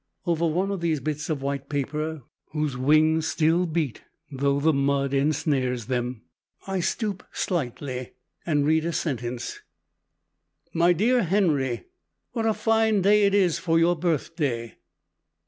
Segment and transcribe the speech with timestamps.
[0.25, 5.13] Over one of these bits of white paper, whose wings still beat though the mud
[5.13, 6.23] ensnares them,
[6.65, 9.61] I stoop slightly and read a sentence
[10.73, 11.83] "My dear Henry,
[12.31, 14.75] what a fine day it is for your birthday!"